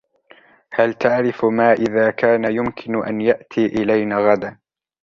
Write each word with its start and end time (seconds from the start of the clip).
هل 0.71 0.93
تعرف 0.93 1.45
ما 1.45 1.73
اذا 1.73 2.11
كان 2.11 2.55
يمكن 2.55 3.05
أن 3.05 3.21
يأتي 3.21 3.65
الينا 3.65 4.17
غداً؟ 4.31 4.59